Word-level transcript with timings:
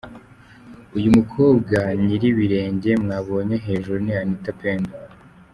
Uyu 0.97 1.09
mukobwa 1.17 1.77
nyir'ibirenge 2.03 2.91
mwabonye 3.03 3.55
hejuru 3.65 3.97
ni 4.05 4.11
Anita 4.21 4.51
Pendo!. 4.59 4.95